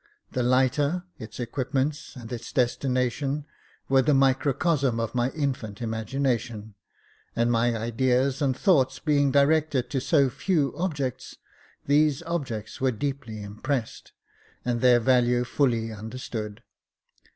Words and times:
The 0.31 0.41
lighter, 0.41 1.03
its 1.19 1.39
equipments, 1.39 2.15
and 2.15 2.33
its 2.33 2.51
destination 2.51 3.45
were 3.87 4.01
the 4.01 4.15
microcosm 4.15 4.99
of 4.99 5.13
my 5.13 5.29
infant 5.29 5.79
imagination; 5.79 6.73
and 7.35 7.51
my 7.51 7.77
ideas 7.77 8.41
and 8.41 8.57
thoughts 8.57 8.97
being 8.97 9.29
directed 9.31 9.91
to 9.91 10.01
so 10.01 10.27
few 10.31 10.73
objects, 10.75 11.35
these 11.85 12.23
objects 12.23 12.81
were 12.81 12.89
deeply 12.89 13.43
impressed, 13.43 14.11
and 14.65 14.81
their 14.81 14.99
value 14.99 15.43
fully 15.43 15.91
under 15.91 16.17
stood. 16.17 16.63